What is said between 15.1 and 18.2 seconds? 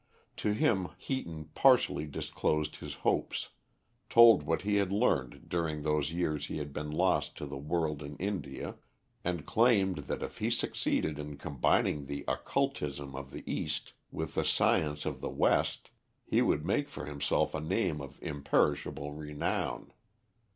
the West, he would make for himself a name of